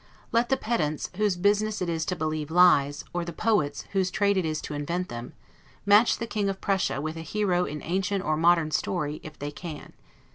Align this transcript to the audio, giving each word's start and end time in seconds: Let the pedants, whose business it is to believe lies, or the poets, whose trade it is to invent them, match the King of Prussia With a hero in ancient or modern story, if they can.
Let 0.31 0.49
the 0.49 0.57
pedants, 0.57 1.11
whose 1.17 1.37
business 1.37 1.79
it 1.79 1.87
is 1.87 2.05
to 2.05 2.15
believe 2.15 2.49
lies, 2.49 3.03
or 3.13 3.23
the 3.23 3.31
poets, 3.31 3.83
whose 3.91 4.09
trade 4.09 4.35
it 4.35 4.45
is 4.45 4.59
to 4.61 4.73
invent 4.73 5.09
them, 5.09 5.33
match 5.85 6.17
the 6.17 6.25
King 6.25 6.49
of 6.49 6.59
Prussia 6.59 6.99
With 6.99 7.17
a 7.17 7.21
hero 7.21 7.65
in 7.65 7.83
ancient 7.83 8.23
or 8.23 8.35
modern 8.35 8.71
story, 8.71 9.19
if 9.21 9.37
they 9.37 9.51
can. 9.51 9.93